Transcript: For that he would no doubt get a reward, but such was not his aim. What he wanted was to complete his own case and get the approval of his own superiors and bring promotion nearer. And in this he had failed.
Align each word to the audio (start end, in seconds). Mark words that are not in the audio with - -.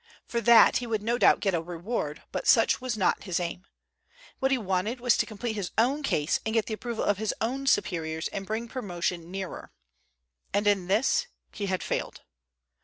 For 0.25 0.41
that 0.41 0.77
he 0.77 0.87
would 0.87 1.03
no 1.03 1.19
doubt 1.19 1.41
get 1.41 1.53
a 1.53 1.61
reward, 1.61 2.23
but 2.31 2.47
such 2.47 2.81
was 2.81 2.97
not 2.97 3.25
his 3.25 3.39
aim. 3.39 3.67
What 4.39 4.49
he 4.49 4.57
wanted 4.57 4.99
was 4.99 5.15
to 5.17 5.27
complete 5.27 5.53
his 5.53 5.69
own 5.77 6.01
case 6.01 6.39
and 6.43 6.55
get 6.55 6.65
the 6.65 6.73
approval 6.73 7.03
of 7.03 7.19
his 7.19 7.35
own 7.39 7.67
superiors 7.67 8.27
and 8.29 8.47
bring 8.47 8.67
promotion 8.67 9.29
nearer. 9.29 9.71
And 10.55 10.65
in 10.65 10.87
this 10.87 11.27
he 11.51 11.67
had 11.67 11.83
failed. 11.83 12.23